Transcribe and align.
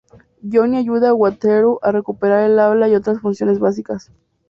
Johnny 0.41 0.77
ayuda 0.77 1.09
a 1.09 1.13
Wataru 1.13 1.77
a 1.83 1.91
recuperar 1.91 2.49
el 2.49 2.57
habla 2.57 2.89
y 2.89 2.95
otras 2.95 3.21
funciones 3.21 3.59
básicas. 3.59 4.11